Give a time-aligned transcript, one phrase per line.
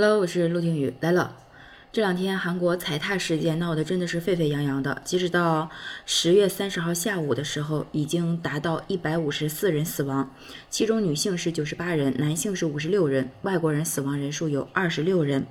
[0.00, 1.34] Hello，我是陆听雨来了。
[1.90, 5.68] 这两天韩国踩踏事件闹得真的是沸沸扬扬的，截止到
[6.06, 10.32] 十月三十号下午的时候，已经达到一百五十四人死亡，
[10.70, 15.44] 其中女性是九十八人，男性是五十六人，外国人死亡人数有二十六人。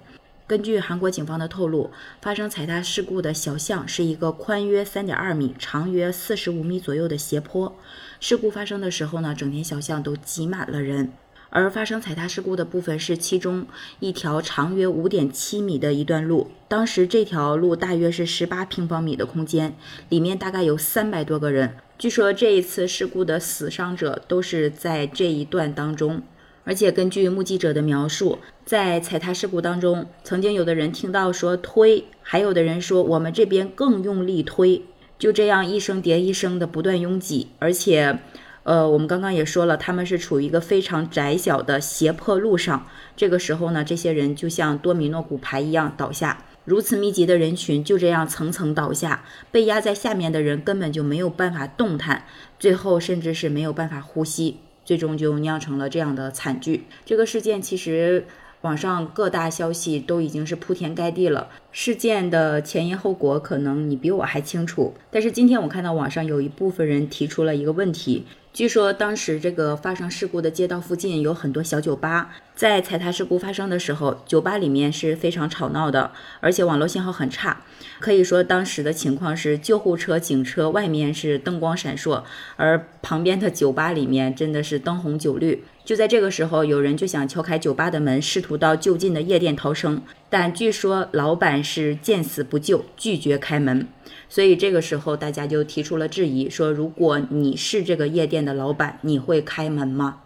[0.47, 1.91] 根据韩国警方的透露，
[2.21, 7.77] 发生踩踏事故的小巷是一个宽约三点二米、长约四十五米左右的斜坡。
[8.21, 11.11] 事故发生的时候呢，整条小巷都挤满了人。
[11.49, 13.65] 而发生踩踏事故的部分是其中
[13.99, 19.75] 一条长约五点七米的一段路，当时这条路大约是十八平方米的空间，
[20.09, 21.77] 里面大概有三百多个人。
[21.97, 26.21] 据说这一次事故的死伤者都是在这一段当中，
[26.63, 34.83] 而且根据目击者的描述，在踩踏事故当中，曾经有的人听到说推，还有的人说我们这边更用力推，
[35.17, 38.19] 就这样一声叠一声的不断拥挤，而且。
[38.67, 42.85] 呃，我们刚刚也说了，他们是处于一个非常窄小的斜坡路上。
[43.15, 52.25] 这个时候呢，这些人就像多米诺骨牌一样倒下，如此密集的人群就这样层层倒下，被压在下面的人根本就没有办法动弹，
[52.59, 56.83] 最后甚至是没有办法呼吸，最终就酿成了这样的惨剧。
[57.05, 58.25] 这个事件其实。
[58.61, 64.93] 网上各大消息都已经是铺天盖地了，事件的前因后果可能你比我还清楚。
[65.11, 77.61] 但是今天我看到网上有一部分人提出了一个问题，据说当时这个发生事故的街道附近有很多小酒吧，在踩踏事故发生的时候，酒吧里面是非常吵闹的，而且网络信号很差，
[77.99, 82.23] 可以说当时的情况是救护车、警车外面是灯光闪烁，
[82.55, 85.63] 而旁边的酒吧里面真的是灯红酒绿。
[85.85, 93.87] 就在这个时候，有人就想敲开酒吧的门，试图到就近的夜店逃生，但据说老板是见死不救，拒绝开门。
[94.27, 100.21] 所以这个时候，大家就提出了质疑，说如果你是这个夜店的老板，你会开门吗？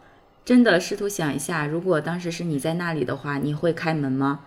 [0.52, 4.42] 真的试图想一下，如果当时是你在那里的话，你会开门吗？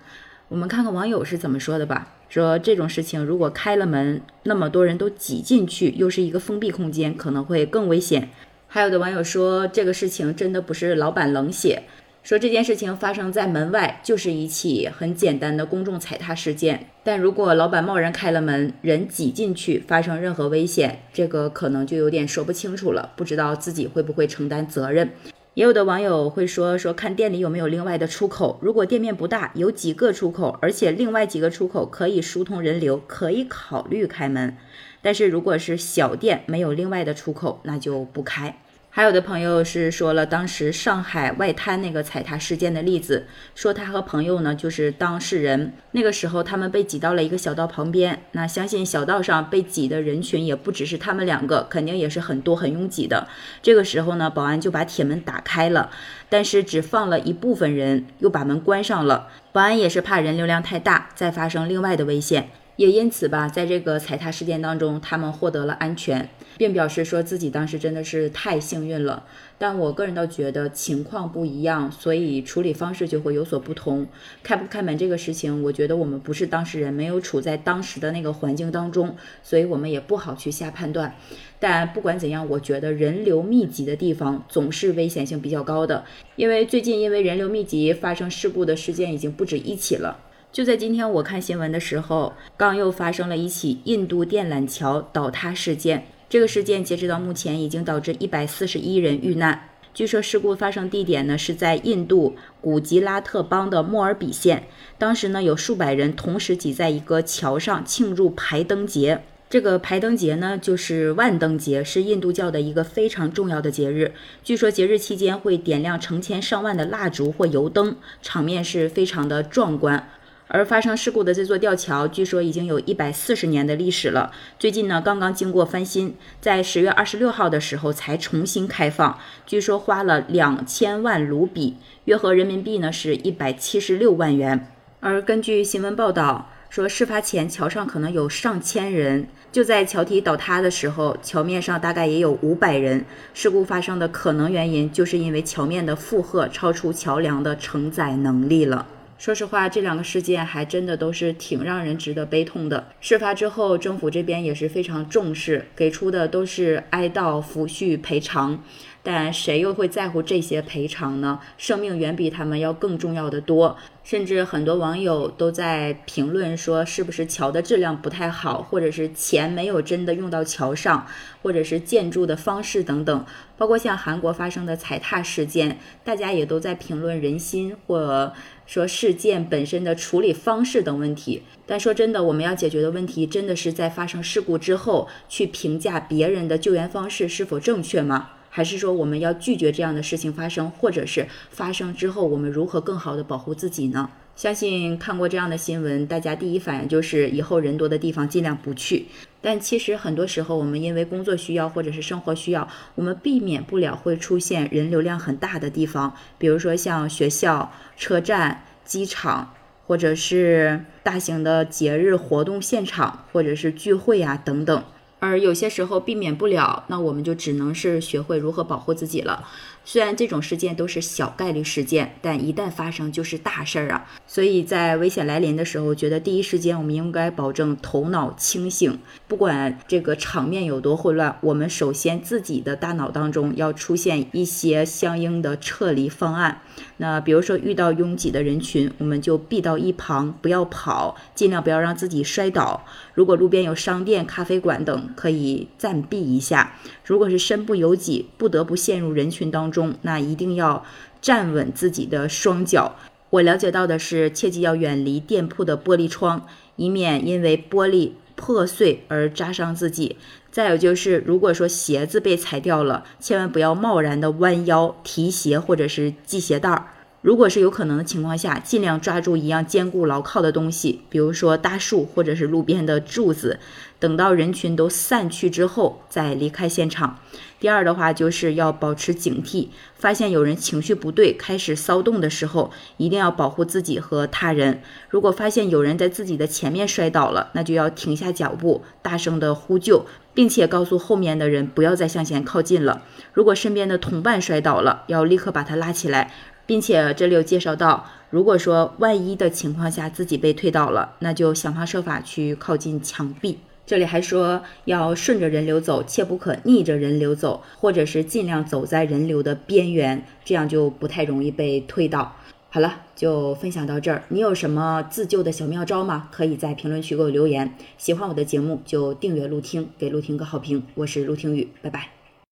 [0.48, 2.12] 我们看看网友是怎么说的吧。
[2.28, 8.28] 说这种事情如果开了门，那么多人都挤进去，又是一个封闭空间，可能会更危险。
[8.68, 11.84] 还有的网友说，这个事情真的不是老板冷血，
[12.22, 16.88] 说这件事情发生在门外就是一起很简单的公众踩踏事件。
[17.02, 25.10] 但如果老板贸然开了门，人挤进去发生任何危险，这个可能就有点说不清楚了，不知道自己会不会承担责任。
[25.54, 34.56] 也有的网友会说，说看店里有没有另外的出口，如果店面不大，有几个出口，而且另外几个出口可以疏通人流，可以考虑开门。
[35.00, 38.63] 但是如果是小店没有另外的出口，那就不开。
[38.96, 45.72] 还有的朋友是说了当时上海外滩那个踩踏事件的例子，说他和朋友呢就是当事人。
[45.90, 53.26] 那个时候他们被挤到了一个小道旁边，那相信小道上被挤的人群也不只是他们两个，肯定也是很多很拥挤的。
[53.60, 55.90] 这个时候呢，保安就把铁门打开了，
[56.28, 59.26] 但是只放了一部分人，又把门关上了。
[59.50, 62.50] 保安也是怕人流量太大，再发生另外的危险。
[62.76, 69.24] 也因此吧，在这个踩踏事件当中，他们获得了安全，并表示说自己当时真的是太幸运了。
[69.58, 74.08] 但我个人倒觉得情况不一样，所以处理方式就会有所不同。
[74.42, 79.14] 开不开门这个事情，我觉得我们不是当事人，没有处在当时的那个环境当中，
[79.44, 81.14] 所以我们也不好去下判断。
[81.60, 86.04] 但不管怎样，我觉得人流密集的地方总是危险性比较高的，
[86.34, 90.18] 因为最近因为人流密集发生事故的事件已经不止一起了。
[90.54, 96.06] 就在今天，我看新闻的时候，刚又发生了一起印度电缆桥倒塌事件。
[96.30, 99.70] 这个事件截止到目前，已经导致一百四十一人遇难。
[99.92, 104.68] 据说事故发生地点呢是在印度古吉拉特邦的莫尔比县。
[104.96, 109.22] 当时呢有数百人同时挤在一个桥上庆祝排灯节。
[109.50, 114.12] 这个排灯节呢就是万灯节，是印度教的一个非常重要的节日。
[114.44, 120.08] 据说节日期间会点亮成千上万的蜡烛或油灯，场面是非常的壮观。
[120.46, 124.30] 而发生事故的这座吊桥，据说已经有一百四十年的历史了。
[124.58, 129.18] 最近呢，刚刚经过翻新，在十月二十六号的时候才重新开放。
[129.46, 134.68] 据说花了两千万卢比，约合人民币呢是一百七十六万元。
[135.00, 143.06] 而根据新闻报道说，事发前桥上可能有上千人，就在桥体倒塌的时候，桥面上大概也有五百人。
[143.32, 148.86] 事故发生的可能原因，就是因为桥面的负荷超出桥梁的承载能力了。
[149.16, 152.88] 说实话，这两个事件还真的都是挺让人值得悲痛的。
[153.00, 158.62] 事发之后，政府这边也是非常重视，给出的都是哀悼、抚恤、赔偿。
[159.06, 161.38] 但谁又会在乎这些赔偿呢？
[161.58, 163.76] 生命远比他们要更重要的多。
[164.02, 171.06] 甚至很多网友都在评论说，是不是桥的质量不太好，或者是钱没有真的用到桥上，
[171.42, 173.26] 或者是建筑的方式等等。
[173.58, 178.32] 包括像韩国发生的踩踏事件，大家也都在评论人心或
[178.66, 181.42] 说事件本身的处理方式等问题。
[181.66, 188.30] 但说真的，我们要解决的问题，真的是在发生事故之后去评价别人的救援方式是否正确吗？
[188.50, 194.10] 还是说我们要拒绝这样的事情发生，或者是发生之后我们如何更好的保护自己呢？
[194.36, 199.06] 相信看过这样的新闻，大家第一反应就是以后人多的地方尽量不去。
[199.40, 202.66] 但其实很多时候，我们因为工作需要或者是生活需要，
[202.96, 209.54] 我们避免不了会出现人流量很大的地方，比如说像学校、车站、机场，
[209.86, 214.84] 或者是大型的节日活动现场，或者是聚会呀等等。
[215.20, 219.48] 而有些时候避免不了，那我们就只能是学会如何保护自己了。
[219.84, 224.06] 虽然这种事件都是小概率事件，但一旦发生就是大事儿啊！
[224.26, 228.98] 所以在危险来临的时候，觉得第一时间我们应该保证头脑清醒，
[229.28, 236.62] 不管这个场面有多混乱，我们首先自己的大脑当中要出现一些相应的撤离方案。
[236.96, 242.84] 那比如说遇到拥挤的人群，我们就避到一旁，不要跑，尽量不要让自己摔倒。
[243.12, 246.74] 如果路边有商店、咖啡馆等，可以暂避一下。
[247.04, 250.84] 如果是身不由己，不得不陷入人群当中中，那一定要
[251.20, 252.94] 站稳自己的双脚。
[253.30, 260.16] 我了解到的是，切记要远离店铺的玻璃窗，以免因为玻璃破碎而扎伤自己。
[260.52, 266.86] 再有就是，如果说鞋子被踩掉了，千万不要贸然的弯腰提鞋或者是系鞋带儿。
[267.24, 273.58] 如果是有可能的情况下，尽量抓住一样坚固牢靠的东西，比如说大树或者是路边的柱子。
[273.98, 277.18] 等到人群都散去之后再离开现场。
[277.58, 284.82] 第二的话就是要保持警惕，发现有人情绪不对，开始骚动的时候，一定要保护自己和他人。
[285.08, 290.04] 如果发现有人在自己的前面摔倒了，那就要停下脚步，大声的呼救，
[290.34, 293.00] 并且告诉后面的人不要再向前靠近了。
[293.32, 296.30] 如果身边的同伴摔倒了，要立刻把他拉起来。
[296.66, 303.58] 并且这里有介绍到，如果说万一的情况下自己被推倒了，那就想方设法去靠近墙壁。
[303.86, 312.34] 这里还说要顺着人流走，切不可逆着人流走，或者是尽量走在人流的边缘，这样就不太容易被推倒。
[312.70, 314.24] 好了，就分享到这儿。
[314.30, 316.28] 你有什么自救的小妙招吗？
[316.32, 317.76] 可以在评论区给我留言。
[317.98, 320.82] 喜欢我的节目就订阅陆听，给陆听个好评。
[320.94, 322.23] 我是陆听雨，拜拜。